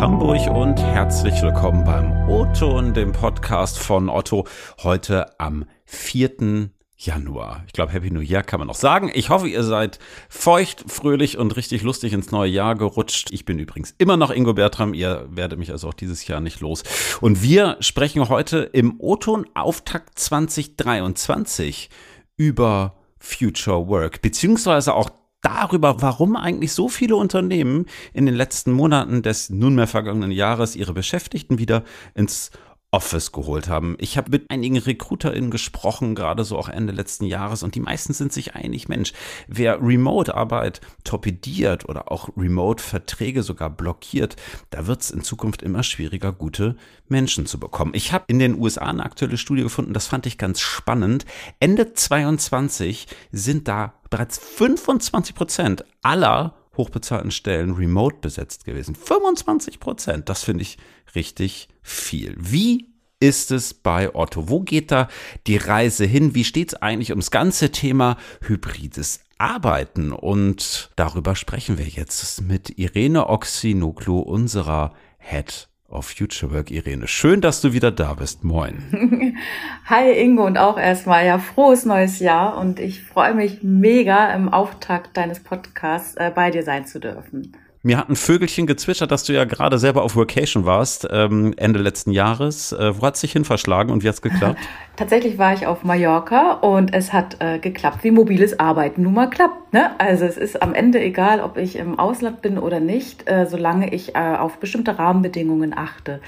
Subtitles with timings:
[0.00, 4.46] Hamburg und herzlich willkommen beim O-Ton, dem Podcast von Otto,
[4.84, 6.70] heute am 4.
[6.96, 7.64] Januar.
[7.66, 9.10] Ich glaube, Happy New Year kann man noch sagen.
[9.12, 9.98] Ich hoffe, ihr seid
[10.28, 13.32] feucht, fröhlich und richtig lustig ins neue Jahr gerutscht.
[13.32, 14.94] Ich bin übrigens immer noch Ingo Bertram.
[14.94, 16.84] Ihr werdet mich also auch dieses Jahr nicht los.
[17.20, 21.90] Und wir sprechen heute im O-Ton Auftakt 2023
[22.36, 25.10] über Future Work, beziehungsweise auch
[25.40, 30.92] darüber, warum eigentlich so viele Unternehmen in den letzten Monaten des nunmehr vergangenen Jahres ihre
[30.92, 32.50] Beschäftigten wieder ins
[32.90, 33.96] Office geholt haben.
[33.98, 38.14] Ich habe mit einigen RecruiterInnen gesprochen, gerade so auch Ende letzten Jahres, und die meisten
[38.14, 39.12] sind sich einig, Mensch,
[39.46, 44.36] wer Remote-Arbeit torpediert oder auch Remote-Verträge sogar blockiert,
[44.70, 46.76] da wird es in Zukunft immer schwieriger, gute
[47.08, 47.92] Menschen zu bekommen.
[47.94, 51.26] Ich habe in den USA eine aktuelle Studie gefunden, das fand ich ganz spannend.
[51.60, 58.94] Ende 22 sind da bereits 25 Prozent aller hochbezahlten Stellen remote besetzt gewesen.
[58.94, 60.78] 25 Prozent, das finde ich
[61.14, 62.34] richtig viel.
[62.38, 62.88] Wie
[63.20, 64.48] ist es bei Otto?
[64.48, 65.08] Wo geht da
[65.46, 66.34] die Reise hin?
[66.34, 70.12] Wie steht es eigentlich ums ganze Thema hybrides Arbeiten?
[70.12, 77.08] Und darüber sprechen wir jetzt mit Irene Oxinoglu, unserer Head of Future Work, Irene.
[77.08, 78.44] Schön, dass du wieder da bist.
[78.44, 79.36] Moin.
[79.86, 84.48] Hi Ingo und auch erstmal ja frohes neues Jahr und ich freue mich mega im
[84.48, 87.56] Auftakt deines Podcasts äh, bei dir sein zu dürfen.
[87.82, 91.78] Mir hat ein Vögelchen gezwitschert, dass du ja gerade selber auf Vacation warst, ähm, Ende
[91.78, 92.72] letzten Jahres.
[92.72, 94.58] Äh, wo hat es dich hin verschlagen und wie hat es geklappt?
[94.96, 99.30] Tatsächlich war ich auf Mallorca und es hat äh, geklappt, wie mobiles Arbeiten nun mal
[99.30, 99.72] klappt.
[99.72, 99.92] Ne?
[99.98, 103.94] Also es ist am Ende egal, ob ich im Ausland bin oder nicht, äh, solange
[103.94, 106.20] ich äh, auf bestimmte Rahmenbedingungen achte.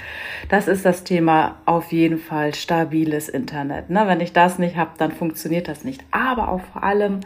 [0.47, 3.89] Das ist das Thema auf jeden Fall stabiles Internet.
[3.89, 4.03] Ne?
[4.07, 6.05] Wenn ich das nicht habe, dann funktioniert das nicht.
[6.11, 7.19] Aber auch vor allem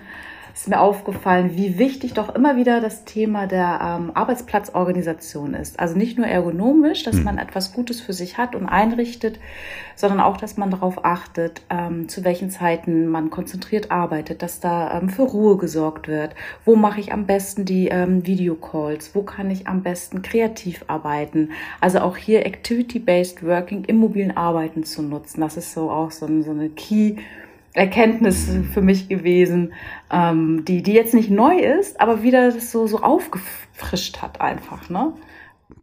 [0.55, 5.79] ist mir aufgefallen, wie wichtig doch immer wieder das Thema der ähm, Arbeitsplatzorganisation ist.
[5.81, 7.23] Also nicht nur ergonomisch, dass mhm.
[7.23, 9.37] man etwas Gutes für sich hat und einrichtet,
[9.97, 14.97] sondern auch, dass man darauf achtet, ähm, zu welchen Zeiten man konzentriert arbeitet, dass da
[14.97, 16.33] ähm, für Ruhe gesorgt wird.
[16.63, 19.13] Wo mache ich am besten die ähm, Videocalls?
[19.13, 21.49] Wo kann ich am besten kreativ arbeiten?
[21.81, 25.41] Also auch hier Activity-Based Working im mobilen Arbeiten zu nutzen.
[25.41, 27.17] Das ist so auch so, so eine Key-
[27.75, 29.73] Erkenntnis für mich gewesen,
[30.11, 34.89] ähm, die, die jetzt nicht neu ist, aber wieder das so, so aufgefrischt hat einfach,
[34.89, 35.13] ne?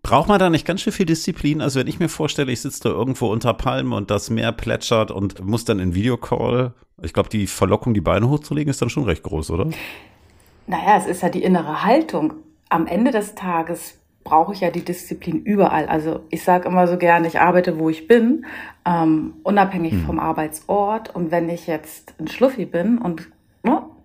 [0.02, 1.60] Braucht man da nicht ganz schön viel Disziplin?
[1.60, 5.10] Also wenn ich mir vorstelle, ich sitze da irgendwo unter Palmen und das Meer plätschert
[5.10, 6.72] und muss dann in Videocall,
[7.02, 9.68] ich glaube, die Verlockung, die Beine hochzulegen, ist dann schon recht groß, oder?
[10.66, 12.34] Naja, es ist ja die innere Haltung.
[12.68, 15.86] Am Ende des Tages brauche ich ja die Disziplin überall.
[15.86, 18.46] Also ich sage immer so gerne, ich arbeite, wo ich bin,
[18.86, 20.04] ähm, unabhängig mhm.
[20.04, 21.14] vom Arbeitsort.
[21.14, 23.30] Und wenn ich jetzt ein Schluffi bin und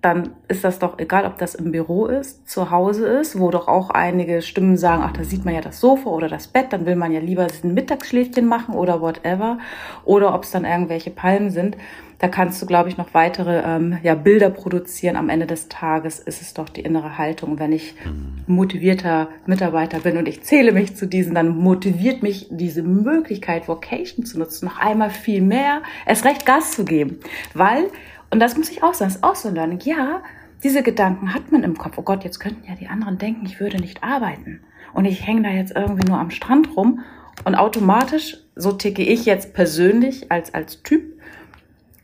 [0.02, 3.68] dann ist das doch egal, ob das im Büro ist, zu Hause ist, wo doch
[3.68, 6.86] auch einige Stimmen sagen, ach, da sieht man ja das Sofa oder das Bett, dann
[6.86, 9.58] will man ja lieber ein Mittagsschläfchen machen oder whatever.
[10.06, 11.78] Oder ob es dann irgendwelche Palmen sind.
[12.20, 15.16] Da kannst du, glaube ich, noch weitere ähm, ja, Bilder produzieren.
[15.16, 17.60] Am Ende des Tages ist es doch die innere Haltung.
[17.60, 18.44] Wenn ich mhm.
[18.48, 24.26] motivierter Mitarbeiter bin und ich zähle mich zu diesen, dann motiviert mich diese Möglichkeit, Vocation
[24.26, 27.20] zu nutzen, noch einmal viel mehr, es recht Gas zu geben.
[27.54, 27.86] Weil,
[28.30, 30.22] und das muss ich auch sagen, ist auch so Learning, ja,
[30.64, 31.98] diese Gedanken hat man im Kopf.
[31.98, 34.62] Oh Gott, jetzt könnten ja die anderen denken, ich würde nicht arbeiten.
[34.94, 37.02] Und ich hänge da jetzt irgendwie nur am Strand rum.
[37.46, 41.04] Und automatisch, so ticke ich jetzt persönlich als, als Typ,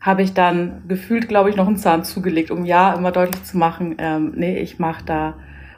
[0.00, 3.56] habe ich dann gefühlt, glaube ich, noch einen Zahn zugelegt, um ja immer deutlich zu
[3.56, 5.34] machen, ähm, nee, ich mache da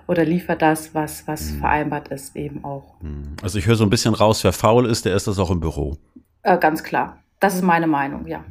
[0.08, 1.58] oder liefer das, was, was mhm.
[1.60, 3.00] vereinbart ist, eben auch.
[3.00, 3.36] Mhm.
[3.42, 5.60] Also ich höre so ein bisschen raus, wer faul ist, der ist das auch im
[5.60, 5.96] Büro.
[6.42, 7.18] Äh, ganz klar.
[7.40, 8.44] Das ist meine Meinung, ja.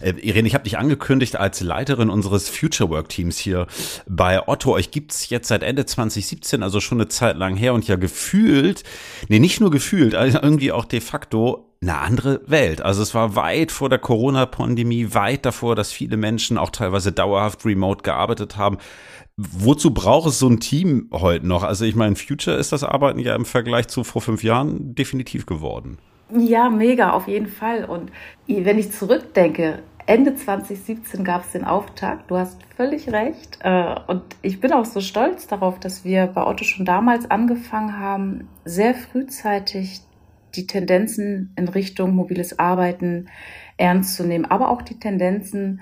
[0.00, 3.66] Äh, Irene, ich habe dich angekündigt als Leiterin unseres Future Work Teams hier
[4.08, 4.72] bei Otto.
[4.72, 8.84] Euch gibt's jetzt seit Ende 2017, also schon eine Zeit lang her und ja gefühlt,
[9.28, 12.82] nee, nicht nur gefühlt, also irgendwie auch de facto eine andere Welt.
[12.82, 17.64] Also es war weit vor der Corona-Pandemie, weit davor, dass viele Menschen auch teilweise dauerhaft
[17.64, 18.76] remote gearbeitet haben.
[19.36, 21.62] Wozu braucht es so ein Team heute noch?
[21.62, 25.46] Also ich meine, Future ist das Arbeiten ja im Vergleich zu vor fünf Jahren definitiv
[25.46, 25.96] geworden.
[26.36, 27.84] Ja, mega, auf jeden Fall.
[27.84, 28.10] Und
[28.46, 32.30] wenn ich zurückdenke, Ende 2017 gab es den Auftakt.
[32.30, 33.58] Du hast völlig recht.
[33.62, 37.98] Äh, und ich bin auch so stolz darauf, dass wir bei Otto schon damals angefangen
[37.98, 40.00] haben, sehr frühzeitig
[40.56, 43.28] die Tendenzen in Richtung mobiles Arbeiten
[43.76, 45.80] ernst zu nehmen, aber auch die Tendenzen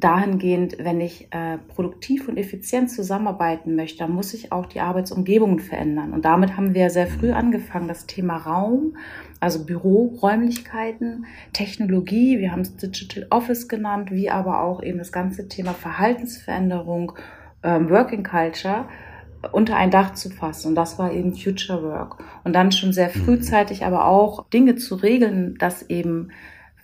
[0.00, 5.58] dahingehend, wenn ich äh, produktiv und effizient zusammenarbeiten möchte, dann muss ich auch die Arbeitsumgebungen
[5.58, 6.12] verändern.
[6.12, 8.96] Und damit haben wir sehr früh angefangen, das Thema Raum,
[9.40, 15.48] also Büroräumlichkeiten, Technologie, wir haben es Digital Office genannt, wie aber auch eben das ganze
[15.48, 17.12] Thema Verhaltensveränderung,
[17.62, 18.86] ähm, Working Culture
[19.52, 20.68] unter ein Dach zu fassen.
[20.68, 22.18] Und das war eben Future Work.
[22.44, 23.24] Und dann schon sehr mhm.
[23.24, 26.30] frühzeitig aber auch Dinge zu regeln, dass eben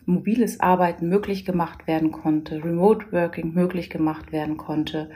[0.07, 5.11] mobiles Arbeiten möglich gemacht werden konnte, Remote Working möglich gemacht werden konnte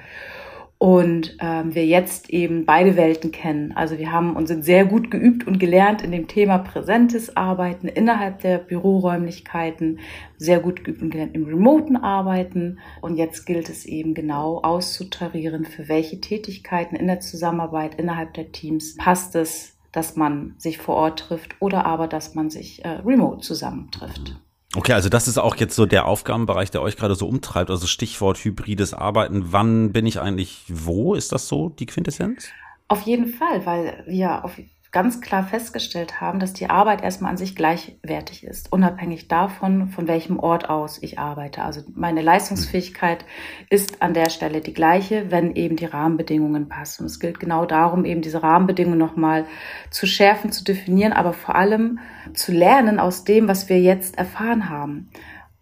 [0.79, 3.73] und ähm, wir jetzt eben beide Welten kennen.
[3.73, 8.41] Also wir haben sind sehr gut geübt und gelernt in dem Thema präsentes Arbeiten innerhalb
[8.41, 10.01] der Büroräumlichkeiten,
[10.37, 15.65] sehr gut geübt und gelernt im remoten Arbeiten und jetzt gilt es eben genau auszutarieren,
[15.65, 20.97] für welche Tätigkeiten in der Zusammenarbeit innerhalb der Teams passt es, dass man sich vor
[20.97, 24.39] Ort trifft oder aber dass man sich äh, remote zusammentrifft.
[24.77, 27.71] Okay, also das ist auch jetzt so der Aufgabenbereich, der euch gerade so umtreibt.
[27.71, 29.51] Also Stichwort hybrides Arbeiten.
[29.51, 31.15] Wann bin ich eigentlich wo?
[31.15, 32.49] Ist das so die Quintessenz?
[32.87, 34.59] Auf jeden Fall, weil wir auf
[34.93, 40.09] ganz klar festgestellt haben, dass die Arbeit erstmal an sich gleichwertig ist, unabhängig davon, von
[40.09, 41.63] welchem Ort aus ich arbeite.
[41.63, 43.25] Also meine Leistungsfähigkeit
[43.69, 47.03] ist an der Stelle die gleiche, wenn eben die Rahmenbedingungen passen.
[47.03, 49.45] Und es gilt genau darum, eben diese Rahmenbedingungen nochmal
[49.91, 51.99] zu schärfen, zu definieren, aber vor allem
[52.33, 55.11] zu lernen aus dem, was wir jetzt erfahren haben.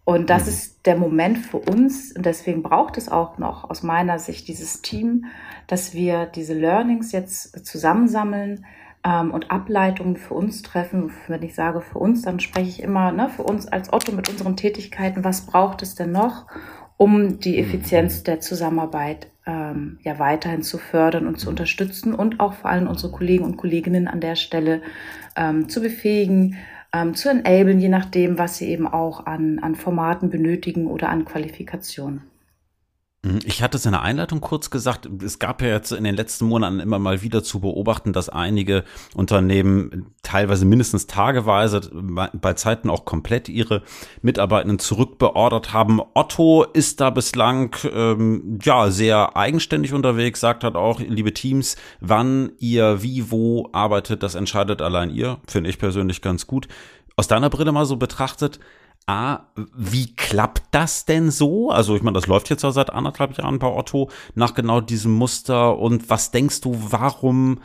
[0.05, 0.49] Und das mhm.
[0.49, 4.81] ist der Moment für uns, und deswegen braucht es auch noch aus meiner Sicht dieses
[4.83, 5.25] Team,
[5.65, 8.65] dass wir diese Learnings jetzt zusammensammeln,
[9.05, 11.11] ähm, und Ableitungen für uns treffen.
[11.27, 14.29] Wenn ich sage für uns, dann spreche ich immer ne, für uns als Otto mit
[14.29, 16.47] unseren Tätigkeiten, was braucht es denn noch,
[16.97, 17.59] um die mhm.
[17.59, 22.87] Effizienz der Zusammenarbeit ähm, ja weiterhin zu fördern und zu unterstützen und auch vor allem
[22.87, 24.81] unsere Kollegen und Kolleginnen an der Stelle
[25.35, 26.57] ähm, zu befähigen,
[26.91, 31.25] ähm, zu enablen, je nachdem, was sie eben auch an, an Formaten benötigen oder an
[31.25, 32.23] Qualifikationen.
[33.25, 33.39] Mhm.
[33.43, 36.45] Ich hatte es in der Einleitung kurz gesagt, es gab ja jetzt in den letzten
[36.45, 38.83] Monaten immer mal wieder zu beobachten, dass einige
[39.15, 41.81] Unternehmen teilweise mindestens tageweise,
[42.33, 43.81] bei Zeiten auch komplett ihre
[44.21, 46.01] Mitarbeitenden zurückbeordert haben.
[46.13, 52.51] Otto ist da bislang ähm, ja sehr eigenständig unterwegs, sagt halt auch, liebe Teams, wann
[52.59, 55.39] ihr wie wo arbeitet, das entscheidet allein ihr.
[55.47, 56.67] Finde ich persönlich ganz gut.
[57.15, 58.59] Aus deiner Brille mal so betrachtet,
[59.07, 61.69] A, wie klappt das denn so?
[61.69, 65.11] Also ich meine, das läuft jetzt ja seit anderthalb Jahren bei Otto nach genau diesem
[65.11, 65.77] Muster.
[65.77, 67.59] Und was denkst du, warum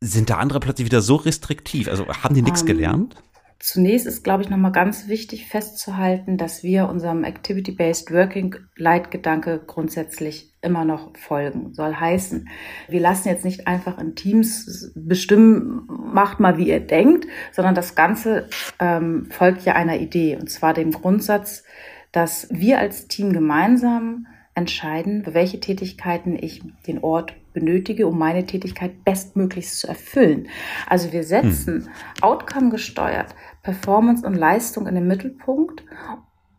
[0.00, 1.88] sind da andere plötzlich wieder so restriktiv?
[1.88, 3.16] Also haben die nichts um, ähm, gelernt?
[3.58, 10.52] Zunächst ist, glaube ich, nochmal ganz wichtig festzuhalten, dass wir unserem Activity-Based Working Leitgedanke grundsätzlich
[10.60, 11.72] immer noch folgen.
[11.72, 12.48] Soll heißen,
[12.88, 17.94] wir lassen jetzt nicht einfach in Teams bestimmen, macht mal, wie ihr denkt, sondern das
[17.94, 18.48] Ganze
[18.80, 21.62] ähm, folgt ja einer Idee, und zwar dem Grundsatz,
[22.10, 28.46] dass wir als Team gemeinsam entscheiden, für welche Tätigkeiten ich den Ort benötige, um meine
[28.46, 30.48] Tätigkeit bestmöglichst zu erfüllen.
[30.88, 32.22] Also wir setzen hm.
[32.22, 35.84] outcome gesteuert Performance und Leistung in den Mittelpunkt,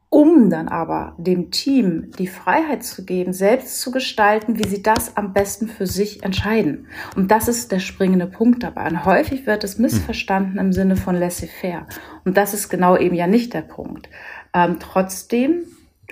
[0.10, 5.18] um dann aber dem Team die Freiheit zu geben, selbst zu gestalten, wie sie das
[5.18, 6.88] am besten für sich entscheiden.
[7.16, 8.88] Und das ist der springende Punkt dabei.
[8.88, 11.88] Und häufig wird es missverstanden im Sinne von laissez-faire.
[12.24, 14.10] Und das ist genau eben ja nicht der Punkt.
[14.54, 15.64] Ähm, trotzdem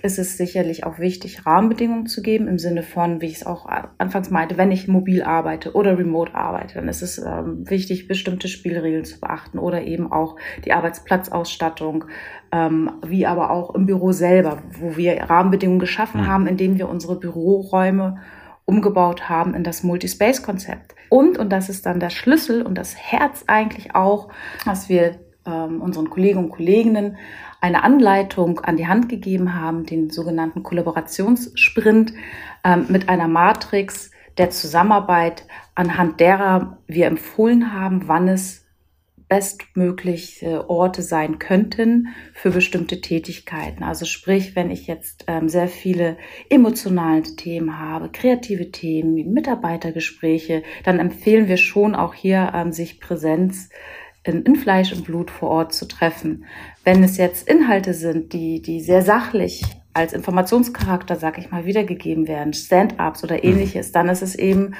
[0.01, 3.65] ist es sicherlich auch wichtig, Rahmenbedingungen zu geben, im Sinne von, wie ich es auch
[3.97, 8.47] anfangs meinte, wenn ich mobil arbeite oder remote arbeite, dann ist es ähm, wichtig, bestimmte
[8.47, 12.06] Spielregeln zu beachten oder eben auch die Arbeitsplatzausstattung,
[12.51, 16.27] ähm, wie aber auch im Büro selber, wo wir Rahmenbedingungen geschaffen mhm.
[16.27, 18.18] haben, indem wir unsere Büroräume
[18.65, 20.95] umgebaut haben in das Multispace-Konzept.
[21.09, 24.29] Und, und das ist dann der Schlüssel und das Herz eigentlich auch,
[24.65, 27.17] dass wir ähm, unseren Kollegen und Kolleginnen
[27.65, 32.13] eine Anleitung an die Hand gegeben haben, den sogenannten Kollaborationssprint
[32.63, 38.65] ähm, mit einer Matrix der Zusammenarbeit, anhand derer wir empfohlen haben, wann es
[39.27, 43.84] bestmögliche Orte sein könnten für bestimmte Tätigkeiten.
[43.84, 46.17] Also sprich, wenn ich jetzt ähm, sehr viele
[46.51, 53.69] emotionale Themen habe, kreative Themen, Mitarbeitergespräche, dann empfehlen wir schon auch hier ähm, sich Präsenz
[54.25, 56.46] in, in Fleisch und Blut vor Ort zu treffen.
[56.84, 59.63] Wenn es jetzt Inhalte sind, die, die sehr sachlich
[59.94, 63.44] als Informationscharakter, sag ich mal, wiedergegeben werden, Stand-ups oder mhm.
[63.44, 64.74] ähnliches, dann ist es eben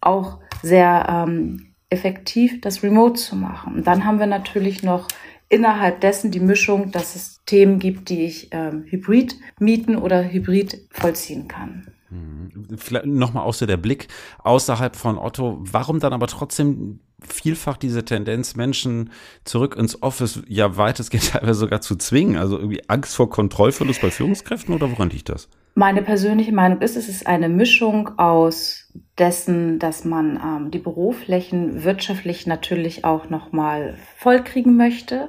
[0.00, 3.76] auch sehr ähm, effektiv, das Remote zu machen.
[3.76, 5.08] Und dann haben wir natürlich noch
[5.48, 10.86] innerhalb dessen die Mischung, dass es Themen gibt, die ich ähm, hybrid mieten oder hybrid
[10.90, 11.88] vollziehen kann.
[12.10, 12.76] Mhm.
[12.76, 15.58] Vielleicht nochmal außer der Blick außerhalb von Otto.
[15.60, 19.10] Warum dann aber trotzdem vielfach diese Tendenz, Menschen
[19.44, 22.36] zurück ins Office ja weitestgehend teilweise sogar zu zwingen?
[22.36, 25.48] Also irgendwie Angst vor Kontrollverlust bei Führungskräften oder woran liegt das?
[25.74, 31.84] Meine persönliche Meinung ist, es ist eine Mischung aus dessen, dass man ähm, die Büroflächen
[31.84, 35.28] wirtschaftlich natürlich auch nochmal vollkriegen möchte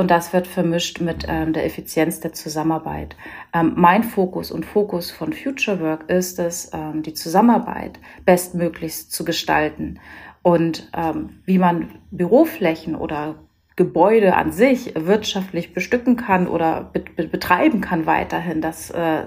[0.00, 3.16] und das wird vermischt mit ähm, der Effizienz der Zusammenarbeit.
[3.52, 9.26] Ähm, mein Fokus und Fokus von Future Work ist es, ähm, die Zusammenarbeit bestmöglichst zu
[9.26, 10.00] gestalten
[10.40, 13.34] und ähm, wie man Büroflächen oder
[13.76, 19.24] Gebäude an sich wirtschaftlich bestücken kann oder be betreiben kann weiterhin, das äh,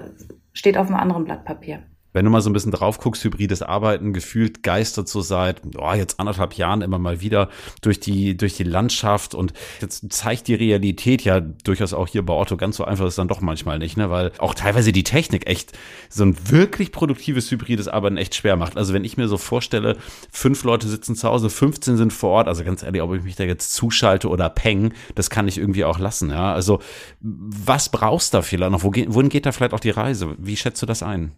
[0.52, 3.60] steht auf einem anderen Blatt Papier wenn du mal so ein bisschen drauf guckst, hybrides
[3.60, 7.50] Arbeiten, gefühlt geistert so seit oh, jetzt anderthalb Jahren immer mal wieder
[7.82, 12.32] durch die, durch die Landschaft und jetzt zeigt die Realität ja durchaus auch hier bei
[12.32, 14.10] Otto ganz so einfach ist dann doch manchmal nicht, ne?
[14.10, 15.72] weil auch teilweise die Technik echt
[16.08, 18.76] so ein wirklich produktives hybrides Arbeiten echt schwer macht.
[18.76, 19.96] Also wenn ich mir so vorstelle,
[20.30, 23.34] fünf Leute sitzen zu Hause, 15 sind vor Ort, also ganz ehrlich, ob ich mich
[23.34, 26.54] da jetzt zuschalte oder peng, das kann ich irgendwie auch lassen, ja.
[26.54, 26.78] Also
[27.20, 28.84] was brauchst du da vielleicht noch?
[28.84, 30.36] Wohin geht da vielleicht auch die Reise?
[30.38, 31.32] Wie schätzt du das ein?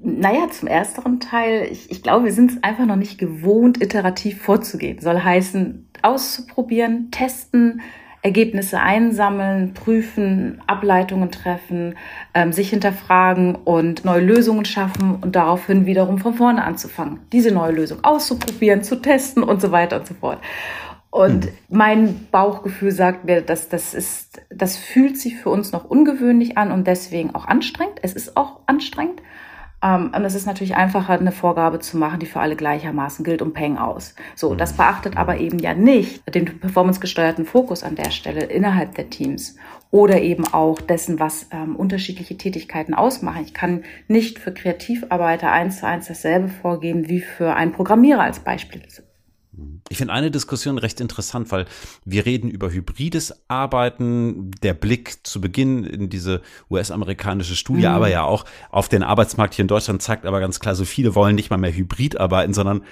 [0.00, 4.40] Naja, zum ersteren Teil, ich, ich glaube, wir sind es einfach noch nicht gewohnt, iterativ
[4.40, 5.00] vorzugehen.
[5.00, 7.82] Soll heißen, auszuprobieren, testen,
[8.22, 11.96] Ergebnisse einsammeln, prüfen, Ableitungen treffen,
[12.34, 17.20] ähm, sich hinterfragen und neue Lösungen schaffen und daraufhin wiederum von vorne anzufangen.
[17.32, 20.38] Diese neue Lösung auszuprobieren, zu testen und so weiter und so fort.
[21.10, 21.52] Und hm.
[21.70, 26.70] mein Bauchgefühl sagt mir, dass das ist, das fühlt sich für uns noch ungewöhnlich an
[26.72, 27.98] und deswegen auch anstrengend.
[28.02, 29.22] Es ist auch anstrengend.
[29.82, 33.42] Ähm, und es ist natürlich einfacher, eine Vorgabe zu machen, die für alle gleichermaßen gilt
[33.42, 34.14] und Peng aus.
[34.34, 34.76] So, das mhm.
[34.78, 39.56] beachtet aber eben ja nicht den performancegesteuerten Fokus an der Stelle innerhalb der Teams
[39.90, 43.42] oder eben auch dessen, was ähm, unterschiedliche Tätigkeiten ausmachen.
[43.42, 48.40] Ich kann nicht für Kreativarbeiter eins zu eins dasselbe vorgeben wie für einen Programmierer als
[48.40, 48.82] Beispiel.
[49.88, 51.66] Ich finde eine Diskussion recht interessant, weil
[52.04, 57.94] wir reden über hybrides Arbeiten, der Blick zu Beginn in diese US-amerikanische Studie, mhm.
[57.94, 61.14] aber ja auch auf den Arbeitsmarkt hier in Deutschland zeigt aber ganz klar, so viele
[61.14, 62.82] wollen nicht mal mehr hybrid arbeiten, sondern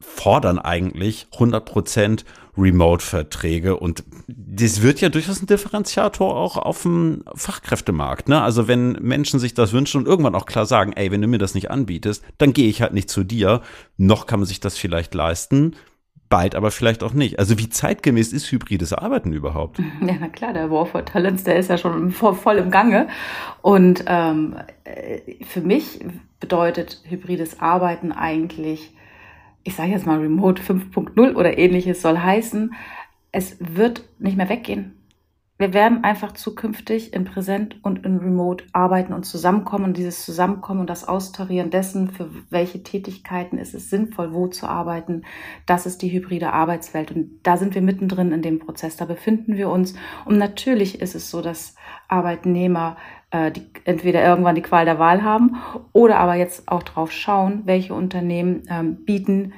[0.00, 2.24] fordern eigentlich 100 Prozent
[2.58, 8.28] Remote-Verträge und das wird ja durchaus ein Differenziator auch auf dem Fachkräftemarkt.
[8.28, 8.40] Ne?
[8.40, 11.38] Also wenn Menschen sich das wünschen und irgendwann auch klar sagen, ey, wenn du mir
[11.38, 13.60] das nicht anbietest, dann gehe ich halt nicht zu dir.
[13.98, 15.76] Noch kann man sich das vielleicht leisten
[16.28, 17.38] bald aber vielleicht auch nicht.
[17.38, 19.78] Also wie zeitgemäß ist hybrides Arbeiten überhaupt?
[20.00, 23.08] Ja, na klar, der War for Talents, der ist ja schon voll, im Gange.
[23.62, 26.00] Und ähm, äh, für mich
[26.40, 28.94] bedeutet hybrides Arbeiten eigentlich,
[29.64, 32.74] ich sage jetzt mal Remote 5.0 oder ähnliches soll heißen,
[33.32, 34.95] es wird nicht mehr weggehen
[35.58, 39.86] wir werden einfach zukünftig in Präsent und in Remote arbeiten und zusammenkommen.
[39.86, 44.66] Und dieses Zusammenkommen und das Austarieren dessen, für welche Tätigkeiten ist es sinnvoll, wo zu
[44.66, 45.22] arbeiten,
[45.64, 47.10] das ist die hybride Arbeitswelt.
[47.10, 49.94] Und da sind wir mittendrin in dem Prozess, da befinden wir uns.
[50.26, 51.74] Und natürlich ist es so, dass
[52.08, 52.98] Arbeitnehmer
[53.30, 55.56] äh, die, entweder irgendwann die Qual der Wahl haben
[55.94, 59.54] oder aber jetzt auch drauf schauen, welche Unternehmen ähm, bieten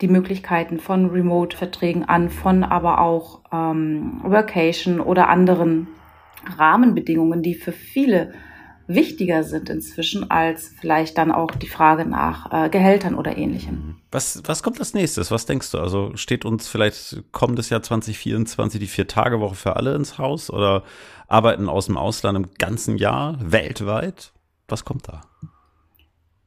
[0.00, 5.88] die Möglichkeiten von Remote-Verträgen an, von aber auch ähm, Workation oder anderen
[6.56, 8.32] Rahmenbedingungen, die für viele
[8.86, 13.96] wichtiger sind inzwischen als vielleicht dann auch die Frage nach äh, Gehältern oder ähnlichem.
[14.10, 15.30] Was, was kommt als nächstes?
[15.30, 15.78] Was denkst du?
[15.78, 20.82] Also steht uns vielleicht kommendes Jahr 2024 die Vier-Tage-Woche für alle ins Haus oder
[21.28, 24.32] arbeiten aus dem Ausland im ganzen Jahr weltweit?
[24.66, 25.20] Was kommt da?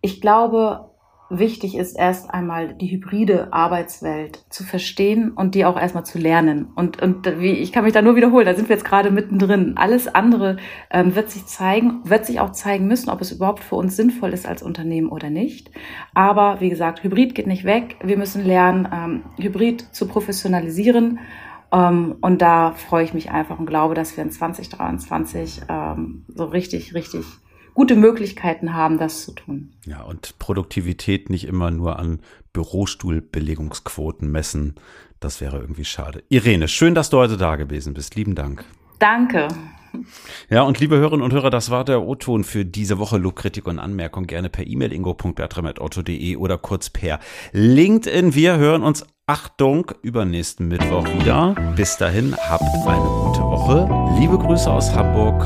[0.02, 0.93] Ich glaube,
[1.30, 6.68] wichtig ist, erst einmal die hybride Arbeitswelt zu verstehen und die auch erstmal zu lernen.
[6.76, 9.74] Und, und wie, ich kann mich da nur wiederholen, da sind wir jetzt gerade mittendrin.
[9.78, 10.58] Alles andere
[10.92, 14.34] ähm, wird sich zeigen, wird sich auch zeigen müssen, ob es überhaupt für uns sinnvoll
[14.34, 15.72] ist als Unternehmen oder nicht.
[16.14, 17.98] Aber wie gesagt, Hybrid geht nicht weg.
[18.04, 21.20] Wir müssen lernen, ähm, Hybrid zu professionalisieren.
[21.72, 26.46] Ähm, und da freue ich mich einfach und glaube, dass wir in 2023 ähm, so
[26.46, 27.26] richtig, richtig
[27.74, 29.74] gute Möglichkeiten haben, das zu tun.
[29.86, 32.20] Ja, und Produktivität nicht immer nur an
[32.54, 34.76] Bürostuhlbelegungsquoten messen.
[35.20, 36.24] Das wäre irgendwie schade.
[36.30, 38.16] Irene, schön, dass du heute da gewesen bist.
[38.16, 38.66] Lieben Dank.
[39.00, 39.48] Danke.
[40.50, 43.18] Ja, und liebe Hörerinnen und Hörer, das war der O-Ton für diese Woche.
[43.18, 47.20] Lob, Kritik und Anmerkung gerne per E-Mail ingo.bertram.otto.de oder kurz per
[47.52, 48.34] LinkedIn.
[48.34, 51.56] Wir hören uns, Achtung, übernächsten Mittwoch wieder.
[51.76, 54.20] Bis dahin, habt eine gute Woche.
[54.20, 55.44] Liebe Grüße aus Hamburg